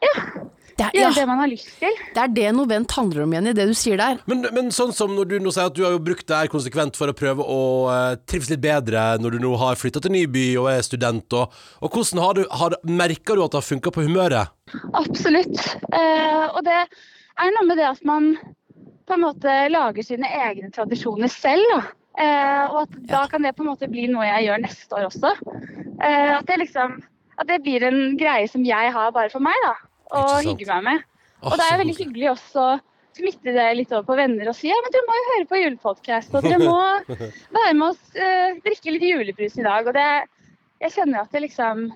[0.02, 1.98] Det er, gjøre ja, det man har lyst til.
[2.16, 4.22] det er det novent handler om, Jenny, det du sier der.
[4.32, 6.50] Men, men sånn som når du nå sier at du har jo brukt det her
[6.50, 7.60] konsekvent for å prøve å
[7.92, 11.38] uh, trives litt bedre når du nå har flytta til ny by og er student,
[11.38, 14.56] og, og hvordan har du, har, merker du at det har funka på humøret?
[14.98, 15.60] Absolutt.
[15.92, 18.34] Uh, og det er noe med det at man
[19.08, 21.64] på en måte lager sine egne tradisjoner selv.
[21.72, 21.82] Da.
[22.22, 25.08] Eh, og at da kan det på en måte bli noe jeg gjør neste år
[25.10, 25.34] også.
[26.02, 27.00] Eh, at, det liksom,
[27.38, 29.76] at det blir en greie som jeg har bare for meg, da.
[30.20, 31.06] Og hygger meg med.
[31.42, 32.66] Og det er er veldig hyggelig også
[33.18, 35.60] smitte det litt over på venner og si ja, men dere må jo høre på
[35.60, 36.78] julepodkast, og dere må
[37.58, 39.88] være med oss, eh, drikke litt julebrus i dag.
[39.88, 40.08] Og det,
[40.86, 41.90] jeg kjenner at det liksom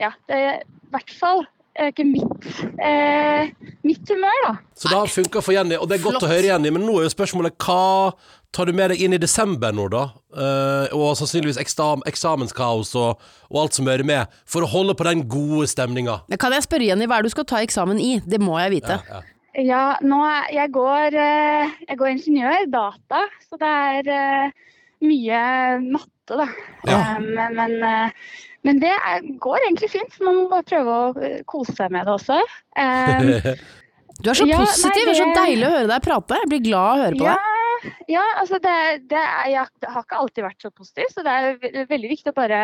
[0.00, 1.44] Ja, det i hvert fall
[1.78, 3.50] eh, ikke mitt, eh,
[3.86, 4.52] mitt humør, da.
[4.76, 6.28] Så det har funka for Jenny, og det er godt Flott.
[6.28, 6.70] å høre, Jenny.
[6.74, 8.12] Men nå er jo spørsmålet hva
[8.52, 10.04] tar du med deg inn i desember nå, da?
[10.36, 15.08] Eh, og sannsynligvis eksam eksamenskaos og, og alt som hører med, for å holde på
[15.08, 16.20] den gode stemninga.
[16.40, 18.18] Kan jeg spørre, Jenny, hva er det du skal ta eksamen i?
[18.24, 19.00] Det må jeg vite.
[19.60, 24.70] Ja, nå er, jeg, går, eh, jeg går ingeniør, data, så det er eh,
[25.04, 25.42] mye
[25.84, 26.46] matte, da.
[26.88, 26.96] Ja.
[26.96, 27.74] Eh, men, men,
[28.66, 30.12] men det er, går egentlig fint.
[30.14, 32.40] så Man må bare prøve å eh, kose seg med det også.
[32.78, 33.32] Um,
[34.22, 36.36] Du er så Ja, nei, positiv, det er så deilig å høre deg prate.
[36.44, 37.94] Jeg blir glad av å høre på ja, deg.
[38.12, 38.74] ja, altså det,
[39.10, 42.36] det er, jeg har ikke alltid vært så positiv, så det er veldig viktig å
[42.36, 42.60] bare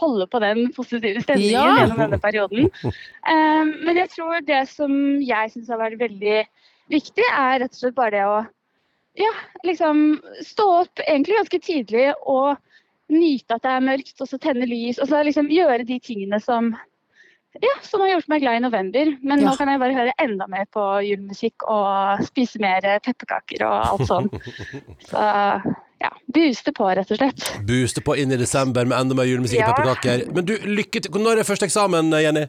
[0.00, 1.76] holde på den positive stemningen Ja.
[1.78, 2.66] gjennom denne perioden.
[2.82, 6.40] Um, men jeg tror det som jeg syns har vært veldig
[6.92, 8.36] viktig, er rett og slett bare det å
[9.16, 9.32] ja,
[9.64, 10.02] liksom
[10.44, 12.56] stå opp egentlig ganske tidlig og
[13.12, 14.98] nyte at det er mørkt, og så tenne lys.
[14.98, 16.72] Og så liksom gjøre de tingene som
[17.62, 19.10] ja, som har gjort meg glad i november.
[19.24, 19.48] Men Ja.
[19.48, 24.08] nå kan jeg bare høre enda mer på julemusikk og spise mer pepperkaker og alt
[24.10, 24.28] sånn.
[25.08, 25.22] Så
[26.02, 27.46] ja, booste på, rett og slett.
[27.64, 29.72] Booste på inn i desember med enda mer julemusikk og Ja.
[29.72, 30.26] pepperkaker.
[30.36, 31.16] Men du, lykke til.
[31.16, 32.44] Når er første eksamen, Jenny?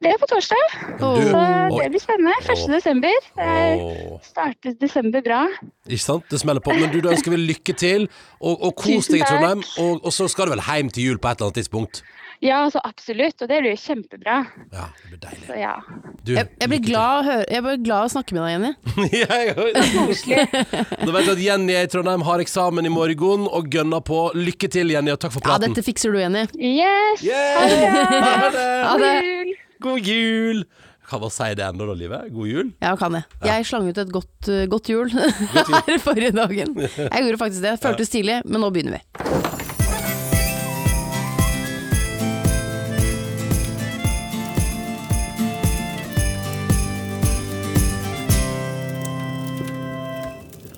[0.00, 1.40] Det er på torsdag, Du, så
[1.76, 2.32] det blir spennende.
[2.48, 2.62] 1.
[2.72, 3.16] desember.
[3.36, 3.48] Det
[3.84, 5.42] Åh, startet desember bra.
[5.84, 6.24] ikke sant?
[6.30, 6.72] Det smeller på.
[6.72, 8.06] Men du, da ønsker vi lykke til,
[8.40, 9.26] og, og kos deg i.
[9.28, 9.60] Trondheim.
[9.82, 12.00] Og, og så skal du vel hjem til jul på et eller annet tidspunkt?
[12.40, 13.44] Ja, altså absolutt.
[13.44, 14.38] Og det blir kjempebra.
[14.72, 15.44] Ja, det blir deilig.
[15.50, 15.74] Så ja.
[16.24, 18.72] Du, Jeg, jeg, blir glad å høre, jeg blir glad å snakke med deg, Jenny.
[19.20, 20.46] Ja, koselig.
[20.96, 24.30] Da vet du at Jenny er i Trondheim, har eksamen i morgen og gønner på.
[24.32, 26.48] Lykke til, Jenny, og takk for Ja, dette fikser du, Jenny.
[26.56, 27.20] Yes!
[27.20, 27.60] Yeah!
[27.60, 27.90] Ha det!
[28.24, 28.70] Ha det!
[28.88, 29.58] Ha det.
[29.80, 30.64] God jul!
[31.10, 32.28] Kan man si det ennå da, Livet?
[32.34, 32.68] God jul?
[32.84, 33.24] Ja, kan jeg.
[33.48, 36.76] Jeg slang ut et godt, uh, godt jul her forrige dagen.
[36.84, 37.76] Jeg gjorde faktisk det.
[37.82, 39.30] Føltes tidlig, men nå begynner vi.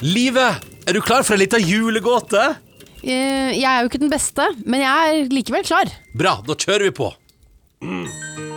[0.02, 2.42] Livet, er du klar for en liten julegåte?
[3.02, 5.90] Eh, Jeg er jo ikke den beste, men jeg er likevel klar.
[6.18, 7.12] Bra, da kjører vi på.
[7.82, 8.51] Der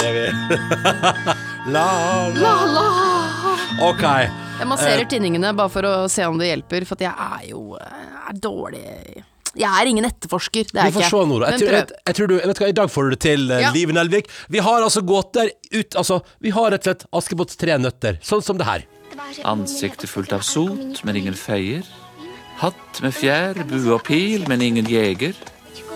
[0.00, 0.26] er vi.
[1.72, 1.88] la,
[2.34, 2.86] la.
[3.90, 4.04] Ok.
[4.60, 8.06] Jeg masserer tinningene bare for å se om det hjelper, for jeg er jo eh,
[8.28, 8.82] er dårlig
[9.56, 11.26] Jeg er ingen etterforsker, det er får jeg ikke.
[11.30, 11.52] Nora.
[11.54, 13.64] Jeg tror, jeg, jeg tror du, vet hva, I dag får du det til, eh,
[13.64, 13.72] Ja.
[13.74, 14.28] Live Nelvik.
[14.52, 18.44] Vi har altså gåter ut Altså, vi har rett og slett Askepotts tre nøtter, sånn
[18.44, 18.84] som det her.
[19.48, 21.86] Ansiktet fullt av sot, men ingen feier.
[22.60, 25.36] Hatt med fjær, bue og pil, men ingen jeger.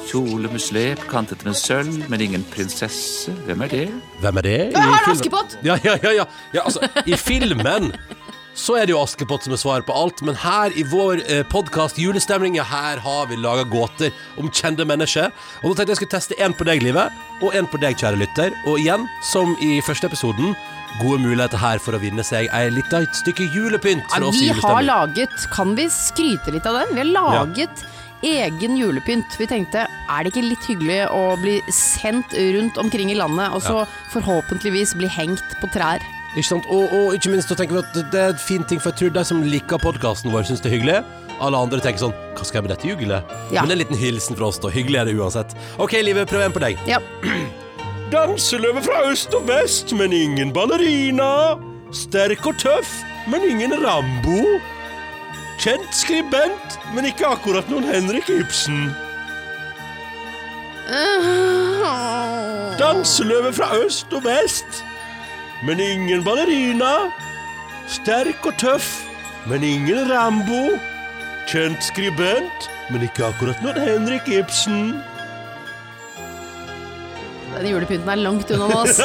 [0.08, 3.32] Kjole med slep, kantet med sølv, men ingen prinsesse.
[3.48, 3.86] Hvem er det?
[4.20, 4.58] Hvem er det?
[4.72, 5.18] Jeg har filmen?
[5.18, 5.58] Askepott!
[5.64, 6.28] Ja, ja, ja, ja.
[6.54, 7.92] ja altså, I filmen
[8.54, 11.42] så er det jo Askepott som er svaret på alt, men her i vår eh,
[11.50, 15.32] podkast Julestemning, ja, her har vi laga gåter om kjente mennesker.
[15.62, 17.10] Og nå tenkte jeg skulle teste én på deg, Livet,
[17.42, 18.54] og én på deg, kjære lytter.
[18.70, 20.54] Og igjen, som i første episoden,
[21.00, 25.34] gode muligheter her for å vinne seg ei lita stykke julepynt Ja, vi har laget
[25.54, 26.94] Kan vi skryte litt av den?
[26.94, 27.84] Vi har laget
[28.24, 29.34] egen julepynt.
[29.36, 33.60] Vi tenkte, er det ikke litt hyggelig å bli sendt rundt omkring i landet, og
[33.60, 33.82] så
[34.14, 36.00] forhåpentligvis bli hengt på trær?
[36.34, 36.70] Ikke sant?
[36.72, 39.02] Og, og ikke minst så tenker vi at det er en fin ting, for jeg
[39.02, 41.02] tror de som liker podkasten vår, syns det er hyggelig.
[41.44, 43.34] Alle andre tenker sånn Hva skal jeg med dette jugelet?
[43.50, 43.64] Ja.
[43.64, 44.70] Men det er en liten hilsen fra oss, da.
[44.74, 45.58] Hyggelig er det uansett.
[45.82, 46.80] OK, Livet, prøv en på deg.
[46.90, 47.02] Ja.
[48.12, 51.56] Danseløve fra øst og vest, men ingen ballerina.
[51.92, 52.90] Sterk og tøff,
[53.30, 54.60] men ingen Rambo.
[55.58, 58.90] Kjent skribent, men ikke akkurat noen Henrik Ibsen.
[62.78, 64.84] Danseløve fra øst og vest,
[65.64, 66.92] men ingen ballerina.
[67.88, 68.90] Sterk og tøff,
[69.46, 70.76] men ingen Rambo.
[71.48, 74.94] Kjent skribent, men ikke akkurat noen Henrik Ibsen.
[77.58, 79.00] Den julepynten er langt unna nå, ass.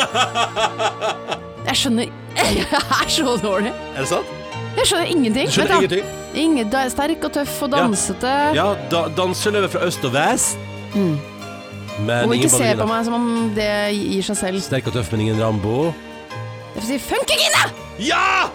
[1.69, 2.07] Jeg skjønner
[2.39, 3.73] Jeg er så dårlig.
[3.95, 4.37] Er det sant?
[4.77, 5.49] Jeg skjønner ingenting.
[5.49, 5.97] Du skjønner Vent da.
[5.99, 6.15] ingenting?
[6.39, 8.31] Ingen, da, sterk og tøff og dansete.
[8.55, 10.61] Ja, da, danseløve fra øst og vest.
[10.93, 11.17] Mm.
[12.05, 12.85] Men ingen ikke se ballerina.
[12.85, 14.61] på meg som om det gir seg selv.
[14.63, 15.89] Sterk og tøff, men ingen Rambo.
[16.75, 17.63] Jeg får si funkygine!
[18.07, 18.47] Ja!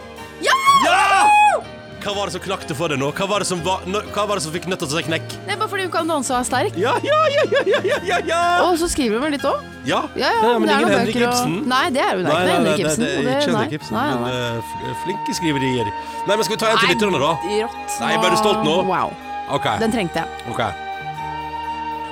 [2.05, 3.07] Hva var det som knakte for deg nå?
[3.17, 5.25] Hva var det som, var, nå- hva var det som fikk nøtta til å knekke?
[5.25, 5.47] knekk?
[5.47, 6.77] Det er bare fordi hun kan danse og er sterk.
[6.77, 8.41] Ja, ja, ja, ja, ja, ja, ja, ja!
[8.67, 9.63] Og så skriver hun vel litt òg.
[9.89, 12.25] Ja, Ja, ja, men det er ingen noen Henrik bøker og- Nei, det er hun
[12.29, 13.05] ikke noe Henrik Ibsen.
[13.05, 13.57] Det, det, er ikke.
[13.57, 15.93] Henrik Ibsen, Nei, nei, men uh, flinke skriverier.
[16.29, 17.33] Nei, men skal vi ta en til lytterne, da?
[17.41, 18.01] Rått.
[18.05, 18.77] Nei, ble du stolt nå?
[18.93, 19.15] Wow.
[19.57, 19.71] Ok.
[19.81, 20.45] Den trengte jeg.
[20.53, 20.63] Ok.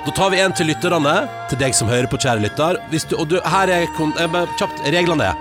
[0.03, 1.13] Da tar vi en til lytterne,
[1.49, 2.77] til deg som hører på, kjære lytter.
[2.91, 5.37] Hvis du, og du, her er kon- eh, kjapt reglene er.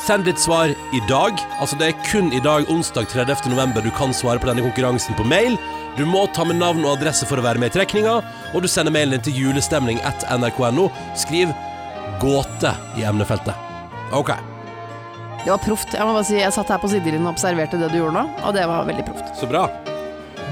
[0.00, 1.36] Send ditt svar i dag.
[1.60, 3.50] Altså Det er kun i dag, onsdag 30.
[3.52, 5.58] november, du kan svare på denne konkurransen på mail.
[5.98, 8.20] Du må ta med navn og adresse for å være med i trekninga,
[8.54, 10.88] og du sender mailen din til julestemning at nrk.no.
[11.18, 11.52] Skriv
[12.20, 13.54] 'gåte' i emnefeltet.
[14.12, 14.32] OK.
[15.44, 15.92] Det var proft.
[15.94, 18.24] Jeg må bare si, jeg satt her på sidelinjen og observerte det du gjorde nå,
[18.44, 19.36] og det var veldig proft.
[19.36, 19.68] Så bra.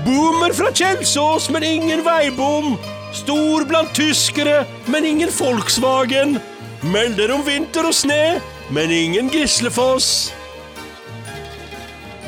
[0.05, 2.77] Boomer fra Kjelsås, men ingen veibom.
[3.17, 6.39] Stor blant tyskere, men ingen Volkswagen.
[6.85, 8.39] Melder om vinter og sne,
[8.71, 10.33] men ingen Gislefoss.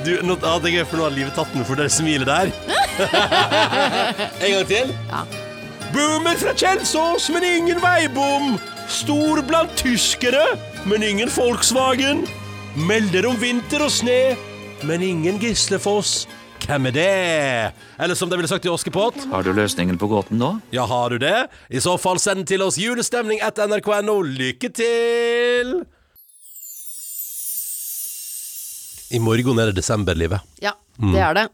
[0.04, 2.52] Du, nå hadde jeg gøy, for nå har livet tatt den for det smilet der.
[4.44, 4.94] en gang til.
[5.10, 5.24] Ja.
[5.90, 8.54] Boomer fra Kjelsås, men ingen veibom.
[8.90, 10.44] Stor blant tyskere,
[10.88, 12.24] men ingen Volkswagen.
[12.88, 14.36] Melder om vinter og sne,
[14.86, 16.24] men ingen Gislefoss.
[16.64, 17.10] Hvem er det?
[17.98, 19.16] Eller som de ville sagt i Askepott.
[19.32, 20.54] Har du løsningen på gåten nå?
[20.72, 21.48] Ja, har du det?
[21.68, 24.20] I så fall send den til oss julestemning etter nrk.no.
[24.22, 25.80] Lykke til!
[29.10, 30.40] I morgen er det desemberlivet.
[30.62, 31.12] Ja, Mm.
[31.14, 31.44] det er det.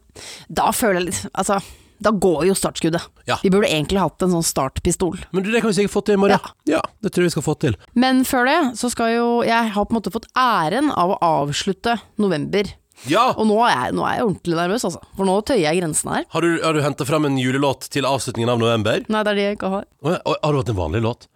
[0.50, 1.60] Da føler jeg litt Altså,
[2.02, 3.00] da går jo startskuddet.
[3.28, 3.36] Ja.
[3.42, 5.18] Vi burde egentlig hatt en sånn startpistol.
[5.32, 6.40] Men det kan vi sikkert få til i morgen.
[6.66, 6.80] Ja.
[7.00, 7.76] det tror jeg vi skal få til.
[7.94, 11.18] Men før det, så skal jo Jeg har på en måte fått æren av å
[11.22, 12.64] avslutte november.
[13.06, 13.28] Ja!
[13.36, 15.00] Og nå er jeg, nå er jeg ordentlig nervøs, altså.
[15.16, 16.24] For nå tøyer jeg grensene her.
[16.32, 19.04] Har du, har du henta fram en julelåt til avslutningen av november?
[19.08, 19.84] Nei, det er det jeg ikke har.
[20.02, 20.36] Å, ja.
[20.42, 21.28] Har du hatt en vanlig låt?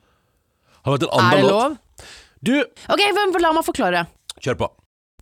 [0.83, 1.31] Har du hatt en annen låt?
[1.31, 1.63] Er det det låt?
[1.63, 1.79] lov?
[2.43, 4.07] Du, Ok, la meg forklare.
[4.41, 4.71] kjør på.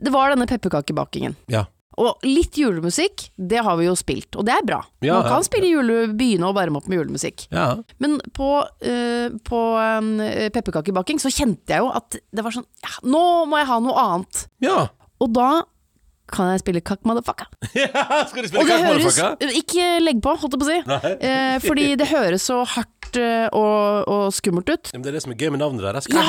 [0.00, 1.36] Det var denne pepperkakebakingen.
[1.52, 1.66] Ja.
[1.98, 4.78] Og litt julemusikk, det har vi jo spilt, og det er bra.
[5.02, 5.46] Ja, Man kan ja.
[5.48, 7.48] spille jule, begynne å varme opp med julemusikk.
[7.50, 7.72] Ja.
[7.98, 9.62] Men på, uh, på
[9.98, 10.12] um,
[10.54, 14.06] pepperkakebaking så kjente jeg jo at det var sånn ja, Nå må jeg ha noe
[14.06, 14.46] annet.
[14.62, 14.84] ja.
[15.18, 15.48] Og da
[16.30, 19.18] kan jeg spille kakk Ja, Skal du spille Kakk høres
[19.56, 21.08] Ikke legg på, holdt jeg på å si.
[21.24, 24.90] Eh, fordi det høres så hardt eh, og, og skummelt ut.
[24.92, 26.08] Men Det er det som er gøy med navnet deres.
[26.12, 26.22] Ja.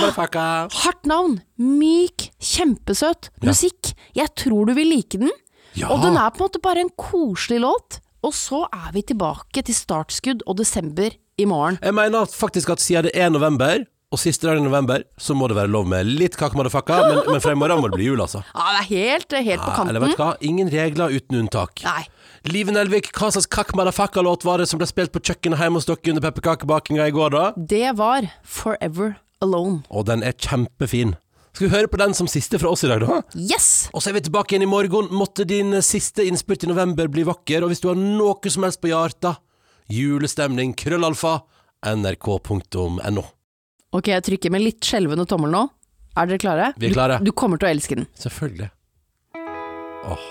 [0.86, 1.42] Hardt navn.
[1.58, 2.30] Myk.
[2.40, 3.30] Kjempesøt.
[3.42, 3.50] Ja.
[3.52, 3.94] Musikk.
[4.16, 5.32] Jeg tror du vil like den.
[5.76, 5.90] Ja.
[5.92, 8.00] Og den er på en måte bare en koselig låt.
[8.24, 11.78] Og så er vi tilbake til startskudd og desember i morgen.
[11.84, 15.48] Jeg mener faktisk at siden det er november, og siste dag i november, så må
[15.48, 18.08] det være lov med litt kake, motherfucka, men, men fra i morgen må det bli
[18.10, 18.42] jul, altså.
[18.56, 20.18] Ja, det er helt, helt på Ja, eller vet kanten.
[20.18, 20.30] du hva?
[20.50, 21.84] Ingen regler uten unntak.
[21.86, 22.08] Nei.
[22.48, 25.88] Live Nelvik, hva slags kakk Madafakka-låt var det som ble spilt på kjøkkenet hjemme hos
[25.90, 27.48] dere under pepperkakebakinga i går, da?
[27.58, 29.82] Det var Forever Alone.
[29.92, 31.18] Og den er kjempefin.
[31.52, 33.20] Skal vi høre på den som siste fra oss i dag, da?
[33.36, 33.90] Yes!
[33.92, 35.10] Og så er vi tilbake igjen i morgen.
[35.12, 38.80] Måtte din siste innspurt i november bli vakker, og hvis du har noe som helst
[38.80, 39.42] på hjertet,
[39.92, 41.42] julestemning, krøllalfa,
[41.90, 43.26] nrk.no.
[43.90, 45.66] Ok, jeg trykker med litt skjelvende tommel nå.
[46.16, 46.74] Er dere klare?
[46.80, 47.20] Vi er klare.
[47.20, 48.08] Du, du kommer til å elske den.
[48.20, 48.70] Selvfølgelig.
[50.08, 50.28] Åh.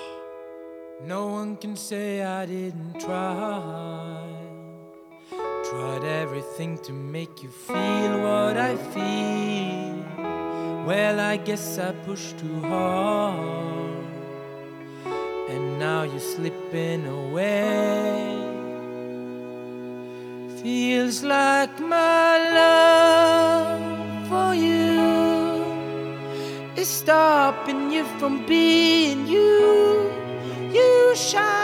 [1.05, 4.21] No one can say I didn't try.
[5.71, 10.05] Tried everything to make you feel what I feel.
[10.85, 14.05] Well, I guess I pushed too hard.
[15.49, 18.35] And now you're slipping away.
[20.61, 25.63] Feels like my love for you
[26.75, 30.18] is stopping you from being you
[31.19, 31.58] shine.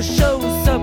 [0.00, 0.80] never shows up.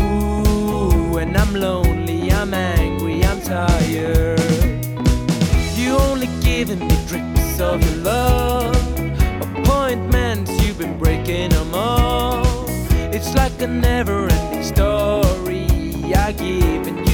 [0.00, 4.40] Ooh, and I'm lonely, I'm angry, I'm tired.
[5.76, 8.76] You only giving me drips of your love.
[9.58, 12.66] Appointments, you've been breaking them all.
[13.12, 15.66] It's like a never ending story.
[16.14, 17.09] I give and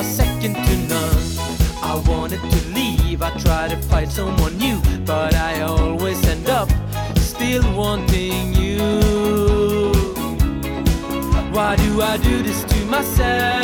[0.00, 1.22] are second to none.
[1.82, 6.70] I wanted to leave, I tried to find someone new, but I always end up
[7.18, 8.78] still wanting you.
[11.52, 13.59] Why do I do this to myself?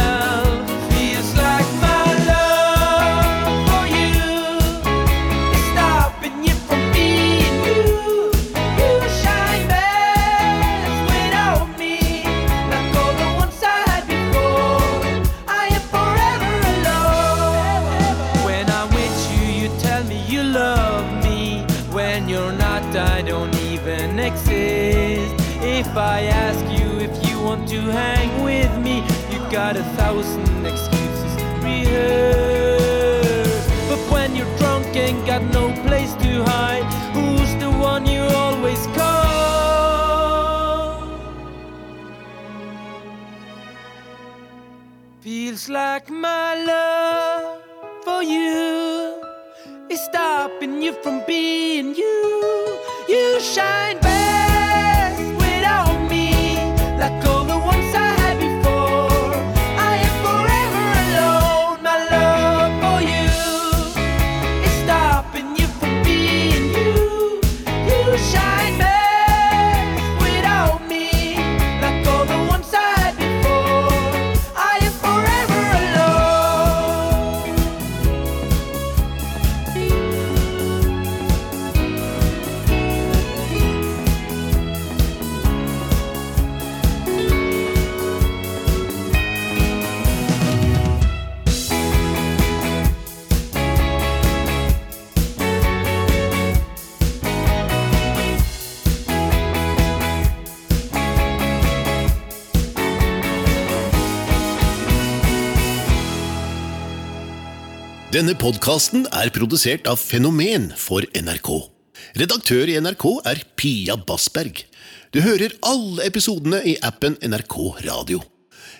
[108.16, 111.68] Denne podkasten er produsert av Fenomen for NRK.
[112.16, 114.64] Redaktør i NRK er Pia Bassberg.
[115.12, 118.22] Du hører alle episodene i appen NRK Radio.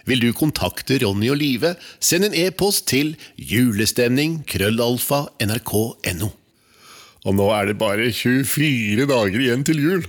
[0.09, 6.29] Vil du kontakte Ronny og Live, send en e-post til julestemningkrøllalfa.nrk.no
[7.29, 10.01] Og nå er det bare 24 dager igjen til jul.